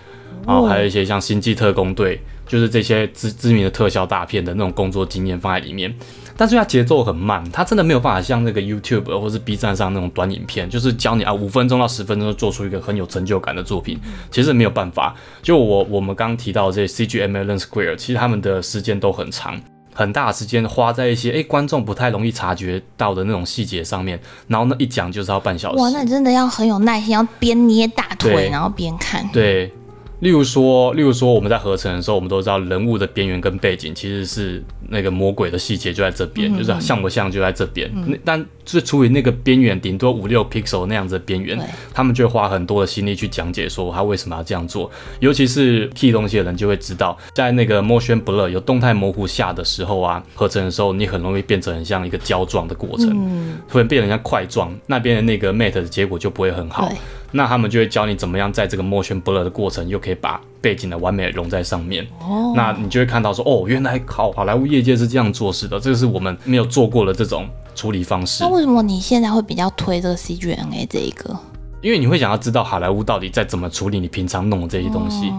[0.46, 5.94] 然后还有一些像星际特工队，就是这些知知名的特效大片的那种工作经验放在里面。
[6.38, 13.98] 但是它节奏很慢，它真的没有办法像那个 YouTube 或是 B 站上那种短影片，就是教你啊五分钟到十分钟做出一个很有成就感的作品，
[14.30, 15.16] 其实没有办法。
[15.42, 19.60] 就我我们刚刚提到的这些 CGMA、Lens Square，其实他们的时间都很长。
[19.94, 25.82] 很大的时间花在一些诶观众不太容易察觉到的那种细节上面，然后呢一讲就是要半小时。
[25.82, 29.28] 哇，那你真的要很有耐心，要边捏大腿然后边看。
[29.32, 29.72] 对，
[30.20, 37.88] 例如说，例如说我们在合成的时候，我们都知道人物的边缘跟背景其实是那个魔鬼的细节就在这边，就是像不像就在这边。
[38.06, 41.56] 那但是处于那个边缘顶多五六 pixel 那样子的边缘，
[41.94, 44.90] 他们就会花很多的心力去讲解说他为什么要这样做。
[45.20, 56.96] 尤其是 key 东西的人就会知道，在那个 motion blur 有动态模糊下的时候啊，合成的时候你很容易变成很像一个胶状的过程，嗯，会变成像块状，那边的那个 mate 的结果就不会很好对。
[57.32, 62.06] 那他们就会教你怎么样在这个 motion blur 的过程，又可以把背景的完美融在上面。
[62.20, 68.50] 哦，那你就会看到说，哦，原来好好莱坞业界是这样做事的，这个是我们没有做过的这种处理方式那。
[68.50, 71.36] 为什么你现在会比较推这个 CGNA 这一个？
[71.80, 75.32] 因为你会想要知道好莱坞到底在怎么处理你平常弄的这些东西。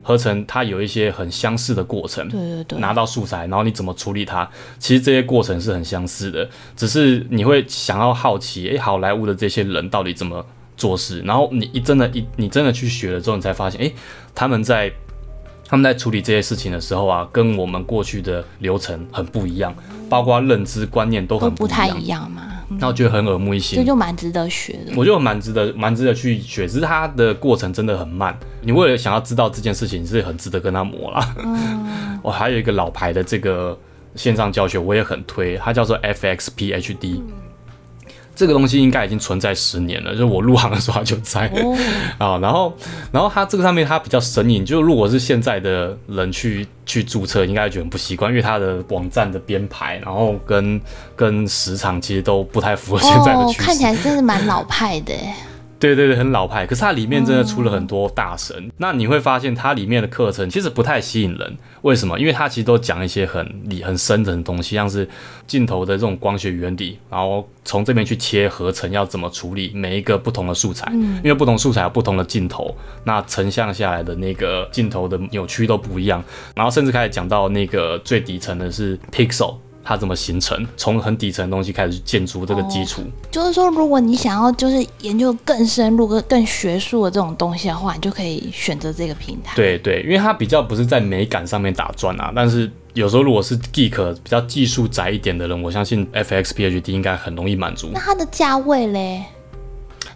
[0.00, 4.48] 合成它有一些很相似的过程，对对对，拿到素材，然后你怎么处理它，
[4.78, 10.42] 其实这些过程是很相似的，只是你会想要好奇，诶，好莱坞的这些人到底怎么
[10.78, 13.92] 做事，然后你一真的，一你真的去学了之后，你才发现，诶，
[14.34, 14.90] 他们在
[15.68, 19.74] 他们在处理这些事情的时候啊，跟我们过去的流程很不一样，
[20.08, 22.42] 包括认知观念都都很不太一，样嘛，
[22.78, 23.86] 那我觉得很耳目一新这新。
[23.86, 24.92] 就蛮值得学的。
[24.96, 28.34] 我觉得蛮值得，蛮值得去学，只是它的过程真的很慢。
[28.62, 31.34] 你为了想要知道这件事情，是很值得跟他磨啦。
[32.22, 33.78] 我 还有一个老牌的这个
[34.14, 37.20] 线上教学，我也很推，它叫做 FXPHD。
[38.38, 41.76] 这个东西应该已经存在十年了，就是我入行的时候它就在哦，
[42.24, 42.38] 啊。
[42.38, 42.72] 然后，
[43.10, 50.80] 然后它这个上面它比较神隐，就如果是现在的人去去注册，应该会觉得很不习惯，因为它的网站的编排，然后跟
[51.16, 53.66] 跟时长其实都不太符合现在的哦，趋势。
[53.66, 55.34] 看起来真是蛮老派的耶。
[55.78, 56.66] 对对对，很老派。
[56.66, 58.70] 可是它里面真的出了很多大神。
[58.78, 61.56] 那你会发现它里面的课程其实不太吸引人。
[61.82, 62.18] 为什么？
[62.18, 65.08] 因为它其实都讲一些很理很深的东西，像是
[65.46, 76.22] 镜头的这种光学原理，然后从这边去切合成要怎么处理每一个不同的素材，因为不同素材有不同的镜头，那成像下来的那个镜头的扭曲都不一样。
[76.56, 79.54] 然后甚至开始讲到那个最底层的是 pixel。
[79.88, 80.66] 它怎么形成？
[80.76, 83.02] 从很底层的东西开始去建筑这个基础。
[83.30, 97.98] 就是说，如果你想要就是研究更深入、更更学术的这种东西的话，你就可以选择这个平台。，对对，因为它比较不是在美感上面打转啊，但是有时候如果是 geek 比较技术宅一点的人，我相信 FX PhD 应该很容易满足那。
[97.98, 99.22] 它的价位嘞？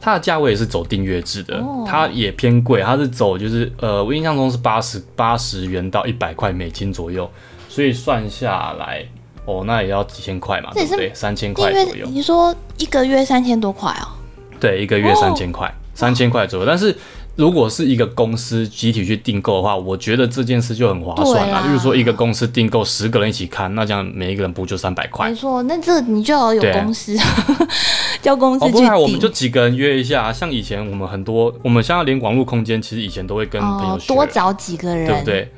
[0.03, 7.31] 它的价位也是走订阅制的，哦它也偏贵，它是走就是呃，我印象中是八十八十元到一百块美金左右，
[7.71, 9.07] 所以算下来
[9.45, 11.11] 哦，那也要几千块嘛，对不对？
[11.15, 14.07] 三千块左右，你说一个月三千多块哦，
[14.61, 16.67] 对，一个月哦三千块，三千块左右。
[16.67, 16.97] 但是
[17.35, 21.67] 如果是一个公司集体去订购的话，我觉得这件事就很划算对啊啦。
[21.67, 25.35] 例如说一个公司订购十个人一起看，那这样每一个人不就三百块没？
[25.35, 27.17] 错，那这你就要有公司，
[28.23, 29.29] 叫公司哦，去不然我们就。
[29.33, 35.51] 几个人约一下，像以前我们很多，我们现在连网络空间，其实以前都会跟朋友哦，多找几个人，对不对？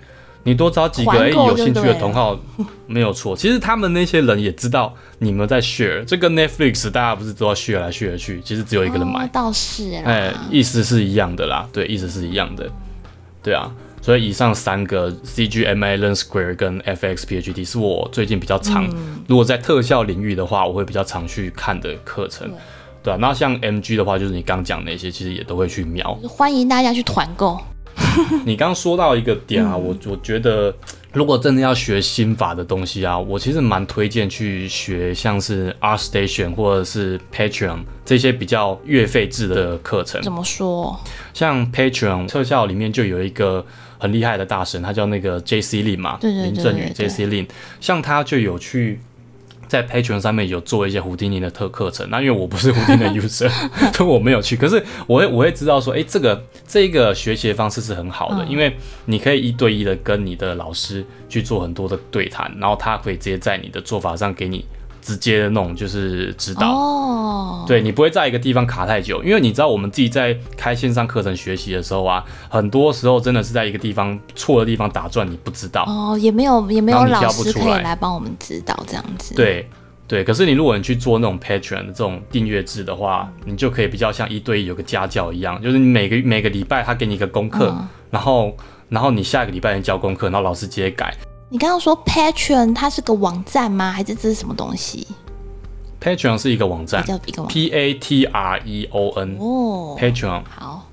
[0.45, 2.39] 你多找几个哎、有兴趣的同好，
[2.87, 3.35] 没有错。
[3.37, 10.03] 其实他们那些人也知道你们在 share，这个 Netflix 大家不是都要 share 来 share 去，其实只有一个人买哦，倒是啦。
[10.05, 12.71] 哎、意思是一样的啦，对，意思是一样的，
[13.43, 13.71] 对啊。
[14.03, 22.53] 所以以上三个 CGMA、Learn Square 跟 FX PhD 是我最近比较常，嗯如果在特效领域的话，我会比较常去看的课程，
[23.03, 23.17] 对啊。
[23.19, 26.13] 那像 MG 的话，就是你刚讲那些，其实也都会去瞄。
[26.29, 27.59] 欢迎大家去团购。
[28.45, 30.75] 你刚刚说到一个点啊，嗯我我觉得
[31.13, 40.21] 如果真的要学心法的东西啊，我其实蛮推荐去学像是 ArtStation 或者是 Patreon 这些比较月费制的课程。
[40.23, 40.99] 怎么说？
[41.33, 43.65] 像 Patreon 特效里面就有一个
[43.99, 45.83] 很厉害的大神，他叫那个 J.C.
[45.83, 47.27] Lin 嘛，对对对林正宇对对 J.C.
[47.29, 47.47] Lin，
[47.81, 49.01] 像他就有去。
[49.69, 53.49] 在 Patreon 上面有做一些胡丁尼的特课程，那因为我不是胡丁的 user，
[53.95, 54.57] 所以我没有去。
[54.57, 64.65] 可是我会我会知道说，诶，这个这一个学习的方式是很好的，嗯因为你可以一对一的跟你的老师去做很多的对谈，然后他可以直接在你的做法上给你
[65.05, 66.69] 直接的那种就是指导。
[66.69, 75.85] 哦，对你不会在一个地方卡太久，因为你知道我们自己在开线上课程学习的时候啊，很多时候真的是在一个地方错的地方打转，你不知道。
[75.87, 79.69] 哦，也没有也没有老师可以来来帮我们指导这样子。，对
[80.09, 88.57] 对，可是你如果你去做那种 Patreon 的这种订阅制的话，你就可以比较像一对一有个家教一样，就是你每个每个礼拜他给你一个功课，嗯然后
[88.89, 91.13] 然后你下一个礼拜你交功课，然后老师直接改。
[91.55, 93.93] 你刚刚说 Patreon 它是个网站吗？
[93.93, 95.07] 还是这是什么东西
[96.01, 100.43] ？Patreon 是一个网站叫一个网，P A T R E O N 哦，Patreon。
[100.51, 100.89] 好，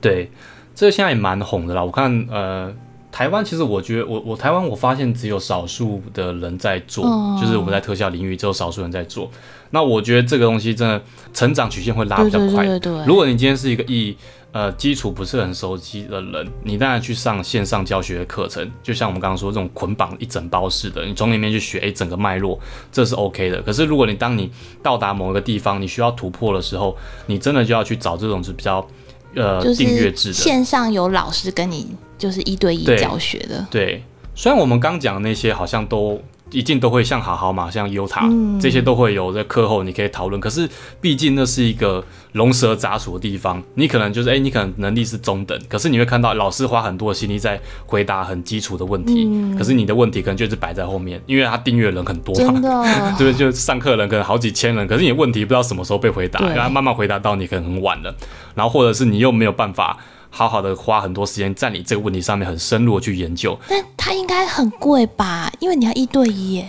[0.00, 0.30] 对，
[0.72, 1.82] 这个现在也蛮红的啦。
[1.82, 2.72] 我看呃，
[3.10, 9.28] 台湾其实我觉得我我台湾我发现只有少数的人在做，嗯就是我们在特效领域只有少数人在做。
[9.70, 12.64] 那我觉得这个东西真的成长曲线会拉比对对较快。
[12.64, 14.16] 对对对，如果你今天是一个以
[14.54, 22.56] 呃基础不是很熟悉的人，你当然去上线上教学的课程，就像我们刚刚说这种捆绑一整包式的，你从里面去学一整个脉络，
[22.92, 23.60] 这是 OK 的。
[23.62, 24.48] 可是如果你当你
[24.80, 28.86] 到达某一个地方，你需要突破的时候，你真的就要去找这种是比较
[29.34, 30.34] 呃就订阅制的。
[30.34, 34.04] 线上有老师跟你就是一对一教学的，对，
[34.36, 36.22] 虽然我们刚讲的那些好像都
[36.54, 40.40] 一定都会像好好嘛，像优塔、嗯这些都会有在课后你可以讨论。
[40.40, 40.68] 可是
[41.00, 52.52] 毕竟那是一个龙蛇杂处的地方，你可能就是哎、你可能能力是中等，可是你会看到老师花很多的心力在回答很基础的问题，嗯可是你的问题可能就是摆在后面，因为他订阅人很多嘛。
[52.52, 58.14] 真的对，就上课人可能好几千人，可是你的问题不知道什么时候被回答，对然后慢慢回答到你可能很晚了，
[58.54, 59.98] 然后或者是你又没有办法
[60.36, 65.48] 好好的花很多时间在你这个问题上面很深入的去研究，但它应该很贵吧？
[65.60, 66.66] 因为你要一对一耶。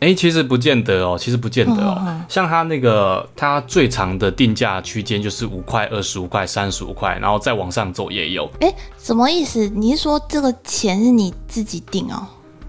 [0.00, 2.20] 哎、其实不见得哦，其实不见得哦。
[2.28, 8.46] 像它那个，它最长的定价区间就是五块、二十五块、三十五块，然后再往上走也有。
[8.60, 9.66] 哎，什么意思？
[9.70, 12.26] 你是说这个钱是你自己定哦？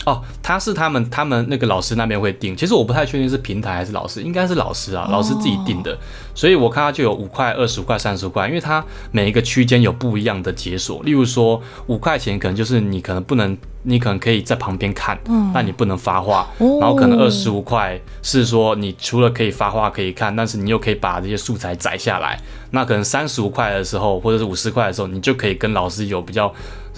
[0.08, 5.98] 哦，他是他们他们那个老师那边会定，其实我不太确定是平台还是老师，应该是老师啊，老师自己定的，
[6.34, 15.52] 所以我看他就有五块、二十五块、三十块，因为它每一个区间有不一样的解锁，例如说五块钱可能就是你可能不能，你可能可以在旁边看，嗯。
[15.54, 16.78] 但你不能发话，哦。
[16.80, 22.40] 然后可能二十五块是说你除了可以发话可以看，但是你又可以把这些素材载下来，
[22.72, 26.54] 那可能三十五块的时候或者是五十块的时候，你就可以跟老师有比较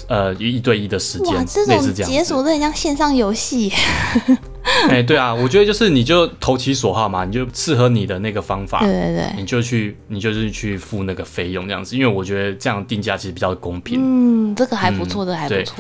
[0.08, 2.12] 呃一对一的时间类种似这样。
[2.12, 3.72] 解锁真的很像线上游戏。
[4.90, 14.00] 哎、对啊，我觉得就是你就投其所好嘛，你就适合你的那个方法对，对对，你就去，你就是去付那个费用这样子，因为我觉得这样定价其实比较公平。
[14.00, 15.76] 嗯，这个还不错，嗯这个还不错。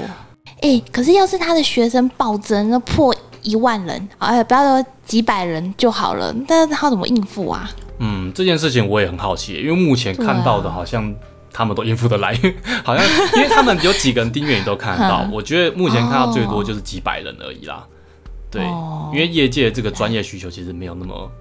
[0.61, 7.69] 哎，可是要是他的学生暴增，那破一万人，哎，不要说几百人就好了，但是他怎么应付啊？
[7.99, 11.13] 嗯，这件事情我也很好奇，因为目前看到的好像
[11.51, 12.33] 他们都应付得来，
[12.83, 17.85] 好像因为他们有几个人订阅你都看得到 嗯，我觉得目前看到最多就是几百人而已啦。
[18.51, 21.31] 对，哦因为业界这个专业需求其实没有那么，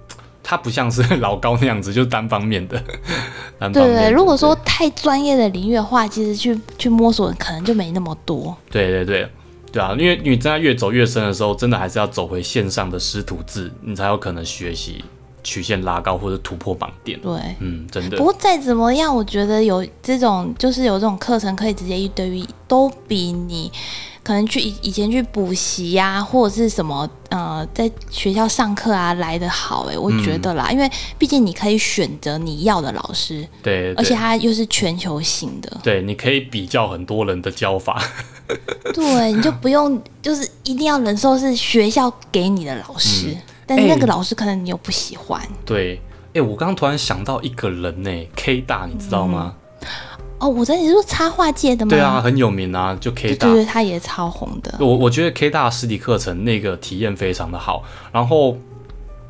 [0.43, 2.77] 它不像是老高那样子，就是单方面的。
[3.59, 8.55] 单方对对，如果说太专业的领域的话，其实去去摸索可能就没那么多。
[8.69, 9.29] 对对对
[9.71, 15.03] 对啊，因为你真的越走越深的时候，真的还是要走回线上的师徒制，你才有可能学习
[15.49, 17.19] 曲线拉高或者突破榜点。
[17.21, 17.31] 对。
[17.59, 18.23] 嗯，真的不。
[18.23, 23.71] 过再怎么样，我觉得有这种就是有这种课程可以直接一对一，都比你
[24.21, 37.99] 可能去以以前去补习呀、或者是什么呃在学校上课啊来的好哎、我觉得啦，因为毕竟你可以选择你要的老师，对，而且对它又是全球性的，对，你可以比较很多人的教法。
[38.93, 43.35] 对，你就不用就是一定要忍受是学校给你的老师，
[43.69, 45.39] 但是那个哎老师可能你又不喜欢。
[45.63, 46.01] 对，
[46.33, 49.53] 哎、我刚刚突然想到一个人呢，K 大，你知道吗？
[50.39, 51.89] 哦，我在你是说插画界的吗？
[51.91, 53.47] 对啊，很有名啊，就 K 大。
[53.47, 54.73] 对对对，他也超红的。
[54.79, 58.57] 我我觉得 K 大实体课程那个体验非常的好，然后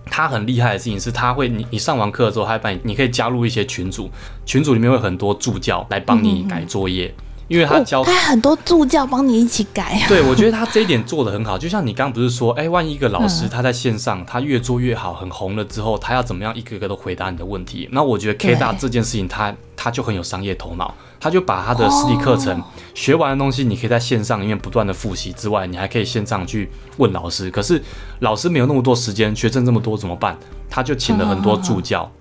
[0.06, 4.10] 他很厉害的事情是，他会你你上完课之后，他会帮你，你可以加入一些群组，
[4.45, 7.13] 群组里面会很多助教来帮你改作业，
[7.50, 10.02] 因为他教哦、他很多助教帮你一起改。
[10.08, 11.58] 对，我觉得他这一点做的很好。
[11.60, 17.90] 就像你刚刚不是说，哎、万一一个老师嗯他在线上，他越做越好，很红了之后，他要怎么样一个一个都回答你的问题？
[17.92, 22.64] 那我觉得 K 大这件事情他，他就很有商业头脑，他就把他的实体课程、哦
[22.96, 27.50] 学完的东西，你可以在线上里面不断的复习之外，你还可以线上去问老师。
[27.50, 27.82] 可是
[28.20, 30.38] 老师没有那么多时间，学生这么多怎么办？
[30.70, 32.12] 他就请了很多助教。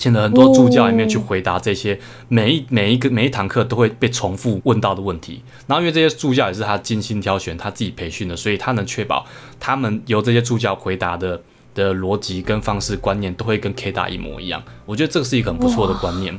[0.00, 9.26] 请了很多助教里面去回答这些每一每一个每一堂课都会被重复问到的问题，然后因为这些助教也是他精心挑选，他自己培训的，所以他能确保
[9.60, 11.38] 他们由这些助教回答的
[11.74, 14.62] 的逻辑跟方式观念都会跟 K 大一模一样。
[14.86, 16.38] 我觉得这个是一个很不错的观念，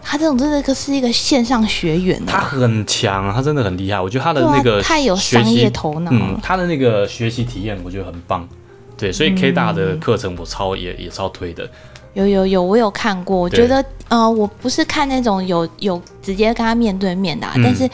[0.00, 4.00] 他这种真的是一个线上学员他啊，很强，他真的很厉害。
[4.00, 6.40] 我觉得他的那个太有商业头脑嗯了，。
[6.40, 8.48] 他的那个学习体验我觉得很棒。
[8.96, 11.68] 对，所以 K 大的课程我超也也超推的。
[12.14, 17.62] 有有有，我有看过，我觉得呃，我不是看那种有有直接跟他面对面的、啊，嗯。
[17.62, 17.88] 但是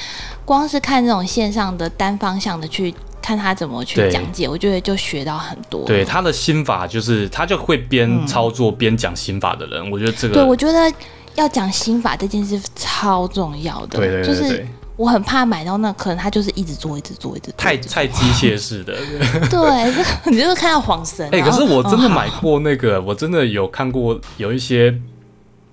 [0.45, 5.85] 光是看这种线上的单方向的去看他怎么去讲解，我觉得就学到很多。
[5.85, 10.93] 对他的心法就是他就会边操作边讲心法的人，我觉得这个对，我觉得
[11.35, 18.95] 要讲心法这件事超重要的，对对对对就是我很怕买到那可能他就是一直做，一直做，一直做，太太机械式的。
[19.51, 21.29] 对，这 你就会看到晃神。
[21.33, 24.99] 哎、可是我真的买过那个，我真的有看过有一些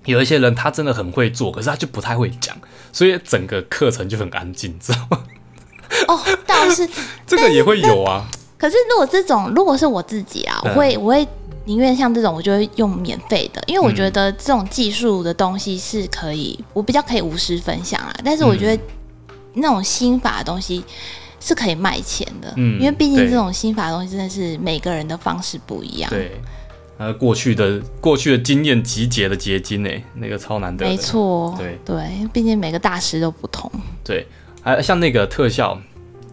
[0.04, 2.54] 有一些人他真的很会做，可是他就不太会讲，
[2.92, 5.24] 所以整个课程就很安静，知道吗？
[6.08, 6.88] 哦，倒是，
[7.26, 8.26] 这个也会有啊。
[8.58, 11.26] 可是如果这种如果是我自己啊，我嗯会我会
[11.66, 18.14] 宁愿像这种，我就会用免费的，因为我嗯觉得这种技术的东西是可以，我比较可以无私分享啊。
[18.24, 18.80] 但是我觉得嗯
[19.54, 20.84] 那种心法的东西。
[21.46, 26.08] 是可以卖钱的，嗯因为毕竟这种心法的东西真的是每个人的方式不一样。
[26.08, 26.40] 对，
[26.96, 30.90] 呃，过去的过去的经验集结的结晶呢，那个超难得的。
[30.90, 33.70] 没错，对对，毕竟每个大师都不同。
[34.02, 34.26] 对，
[34.62, 35.78] 还像那个特效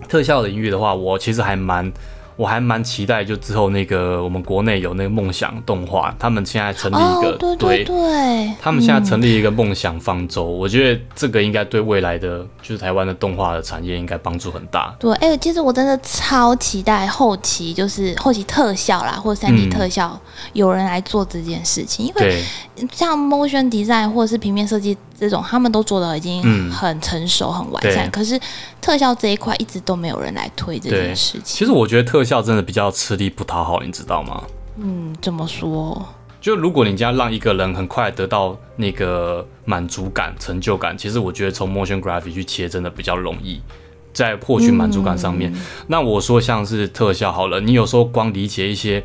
[0.08, 1.92] 特效领域的话，我其实还蛮。
[2.42, 14.92] 我还蛮期待，就之后那个我们国内有那个梦想动画，他们现在成立一个、哦，对对对，他们现在嗯成立一个梦想方舟，我觉得这个应该对未来的就是台湾的动画的产业应该帮助很大。
[14.98, 20.20] 对，哎、其实我真的超期待后期，就是后期特效啦，或三 D 嗯特效，
[20.54, 22.08] 有人来做这件事情。
[22.08, 22.44] 因为，
[22.92, 28.40] 像 motion design 或者是平面设计这种，他们都做的已经嗯很成熟、很完善，可是
[28.82, 31.44] 特效这一块一直都没有人来推这件事情。
[31.46, 34.44] 其实我觉得特效真的比较吃力不讨好，你知道吗？
[34.78, 36.04] 嗯，怎么说？
[36.42, 43.62] 就如果你这样让一个人很快得到那个满足感、成就感，其实我觉得从 motion graphic 去切真的比较容易，
[44.12, 45.54] 在获取满足感上面。
[45.54, 49.04] 嗯那我说像是特效好了，你有时候光理解一些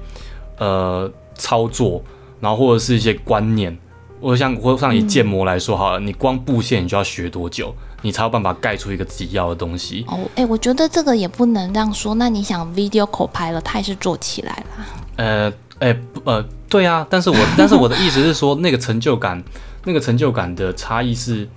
[0.58, 2.02] 呃操作，
[2.40, 3.76] 然后或者是一些观念，
[4.20, 10.04] 或者像或者像以建模来说好了，你光布线你就要学多久，你才有办法盖出一个自己要的东西？
[10.08, 12.14] 哦，哎、我觉得这个也不能这样说。
[12.14, 14.86] 那你想 video Copilot，它也是做起来了。
[15.16, 19.42] 呃，哎、不呃，对啊，但是我 但是我的意思是说，那个成就感，
[19.84, 21.48] 那个成就感的差异是，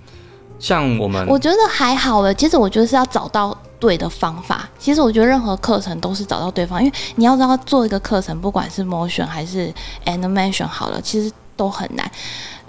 [0.58, 2.32] 像我们我觉得还好了。
[2.34, 4.68] 其实我觉得是要找到对的方法。
[4.78, 9.72] 其实我觉得任何课程都是找到对方，因为你要知道做一个课程，不管是 motion 还是
[10.04, 12.10] animation 好了，其实都很难。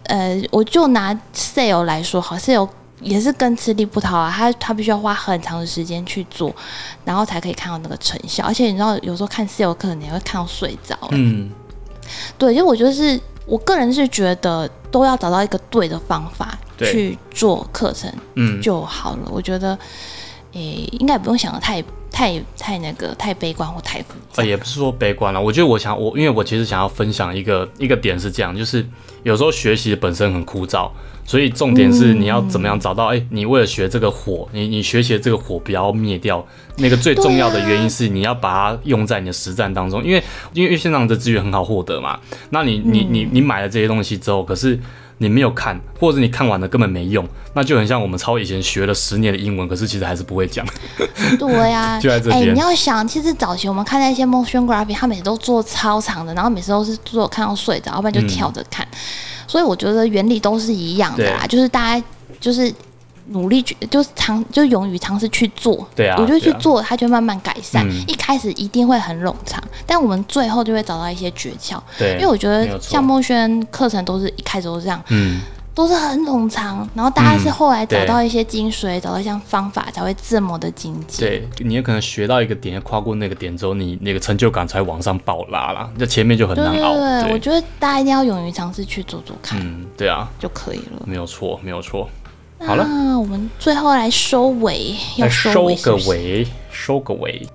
[0.04, 2.68] 呃，我就拿 sale 来说，好，sale
[3.00, 6.54] 也是更吃力不讨啊，他他必须要花很长的时间去做，
[7.06, 8.44] 然后才可以看到那个成效。
[8.44, 11.50] 而且你知道，有时候看 sale 课，你也会看到睡着、欸嗯，
[12.38, 18.12] 对，就我觉得是我个人是觉得都要找到一个对的方法去做课程。
[18.36, 19.30] 嗯，就好了。
[19.32, 19.80] 我觉得，
[20.52, 21.82] 诶、应该不用想的太
[22.12, 24.44] 太太太那个太悲观或太复杂。
[24.44, 28.86] 呃，也不是说悲观了，我觉得我想我，因为我其实想要分享一个一个点是这样，就是
[29.24, 30.90] 有时候学习本身很枯燥，
[31.26, 36.46] 所以重点是你要怎么样找到，哎、你为了学这个火，你你学习的这个火不要灭掉，
[36.78, 40.22] 那个最重要的原因是你要把它用在你的实战当中，因为
[40.54, 44.78] 因为线上的资源很好获得嘛，那你你你你买了这些东西之后，可是
[45.22, 50.66] 你没有看，或者你看完了根本没用，那就很像我们超以前学了十年的英文，可是其实还是不会讲。
[51.38, 58.88] 对呀、 就在这哎、边你要想，其实早期我们看那些 motion graphic，他每次都做超长的，然后每次都是做看到睡着，要不然就跳着看。
[59.48, 62.06] 所以我觉得原理都是一样的啦，就是大家
[62.40, 62.74] 就是
[63.32, 65.88] 努力去，就是尝，就勇于尝试去做。
[65.96, 67.88] 对啊我就去做，它就慢慢改善。
[67.90, 71.80] 嗯一开始一定会很冗长，但我们最后就会找到一些诀窍。
[71.98, 75.42] 对，因为我觉得像梦轩课程都是一开始都是这样，嗯。
[75.74, 81.26] 都是很冗长，然后大家是后来找到一些精髓，找到一些方法，才会这么的精进。
[81.26, 85.90] 对你也可能学到一个点，跨过那个点之后，你那个成就感才往上爆拉啦。
[85.96, 86.94] 那前面就很难熬。
[87.24, 91.04] 对，我觉得大家一定要勇于尝试去做做看、嗯，对啊，就可以了。
[91.06, 92.10] 没有错，没有错。
[92.66, 97.48] 好了，那我们最后来收尾，要来收个尾，收个尾。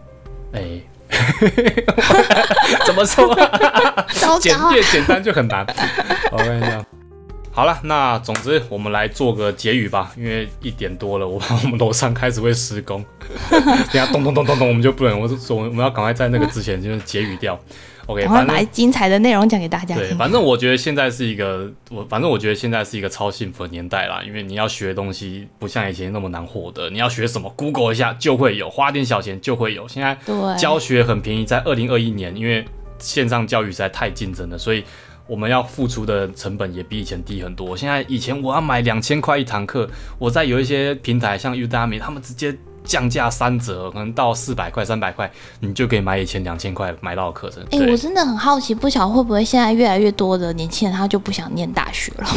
[0.53, 0.61] 哎，
[2.87, 4.07] 怎么说、啊？
[4.15, 4.73] 糟简糕啊！
[4.73, 5.65] 略简单就很难。
[6.33, 6.85] 我跟你讲。
[7.57, 13.03] 好了，那总之我们来做个结语吧，因为一点多了，我怕我们楼上开始会施工，
[13.51, 17.59] 等下咚咚咚咚咚，我们就不能，我说我们要赶快在那个之前就是结语掉。
[18.05, 20.19] OK，反正把精彩的内容讲给大家对，听。
[20.19, 29.89] 反正我觉得现在是一个我，反正我觉得现在是一个超幸福的年代啦，因为你要学的东西不像以前那么难获得，你要学什么，Google 一下就会有，花点小钱就会有。
[29.89, 32.67] 现在对，教学很便宜，在二零二一年，因为
[32.99, 34.85] 线上教育实在太竞争了，所以
[35.27, 37.77] 我们要付出的成本也比以前低很多。
[37.77, 47.61] 现在以前我要买两千块一堂课，我在有一些平台像 Udemy，他们直接降价三折，可能到四百块、三百块，你就可以买以前两千块买到的课程。
[47.65, 52.29] 哎、对我真的很好奇，不晓得会不会现在越来越多的年轻人他就不想念大学了？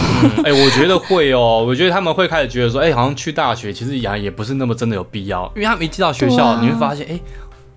[0.44, 7.20] 哎、我觉得会哦， 我觉得他们会开始觉得说，哎、好像去大学其实也也不是那么真的有必要，因为他们一进到学校，啊你会发现，哎、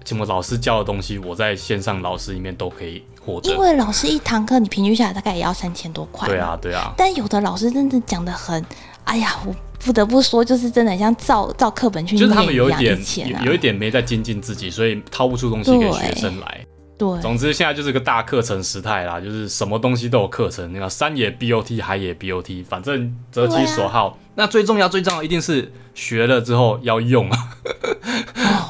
[0.05, 3.57] 怎么老师教的东西，我在线上老师里面都可以获得因。
[3.59, 6.29] 为老师一堂课你平均下来大概也要三千多块。
[6.29, 6.39] 对。
[6.39, 8.65] 啊，对啊，但有的老师真的讲的很，
[9.05, 16.67] 哎呀，我不得不说，就是真的很像照照课本去念就是他们有一点啊，有有一点没在精进自己，所以掏不出东西给学生来。
[16.99, 24.17] 对，总之，现在就是个大课程时代啦，就是什么东西都有课程，那个山也 BOT，海也 BOT，反正择其所好。
[24.35, 27.29] 那最重要、最重要一定是学了之后要用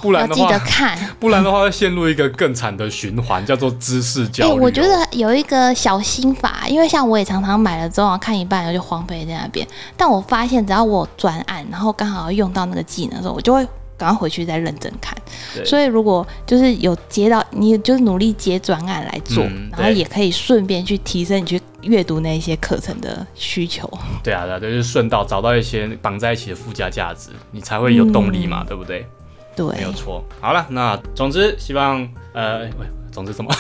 [0.02, 0.98] 不然的话要记得看。
[1.18, 9.66] 不然的话会陷入一个更惨的循环，叫做知识教哎、育哦、我觉得有一个小心法，因为像我也常常买了之后看一半，然后就荒废在那边。
[9.96, 15.16] 但我发现，只要我转案，然后刚好要用到那个技能的时候，我就会赶快回去再认真看。
[15.54, 23.88] 对所以如果就是有接到，你就是努力接专案来做，嗯然后也可以顺便去提升你去阅读那些课程的需求。
[24.22, 29.06] 对啊，对啊，对，就是顺道找到一些绑在一起的附加价值，你才会有动力嘛，对不对？
[29.54, 30.24] 对，没有错。
[30.40, 33.50] 好了，那总之希望呃，喂总之什么？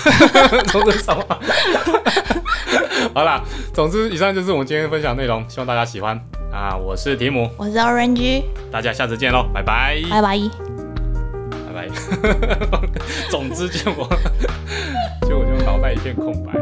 [0.68, 1.22] 总之什么？
[3.14, 3.42] 好啦，
[3.74, 6.18] 总之以上就是我们今天分享内容，希望大家喜欢
[6.52, 6.76] 啊！
[6.76, 10.38] 我是提姆，我是 Orange，大家下次见喽，拜拜，拜拜。
[11.66, 11.88] 拜拜。
[13.28, 14.08] 总之就我，
[15.28, 16.52] 就我就脑袋一片空白。